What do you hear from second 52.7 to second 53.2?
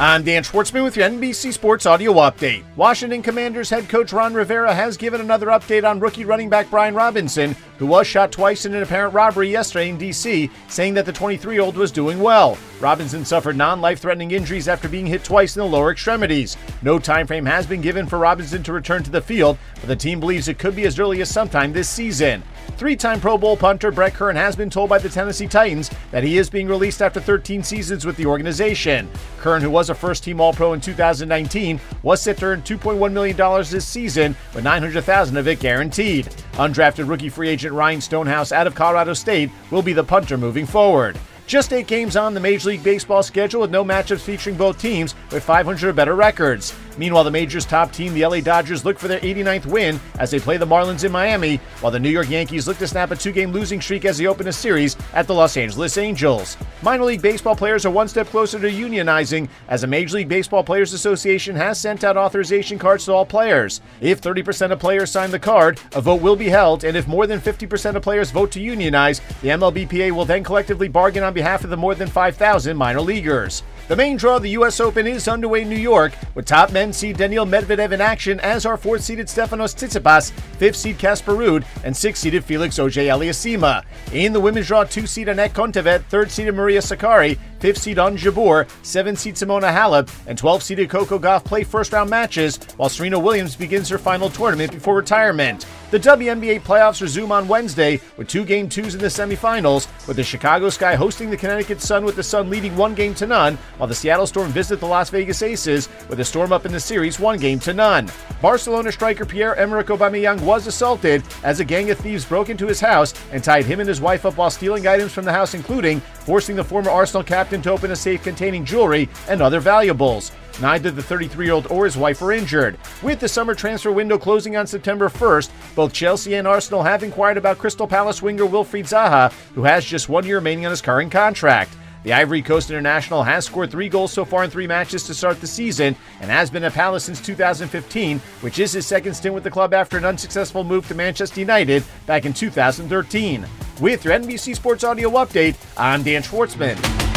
to snap a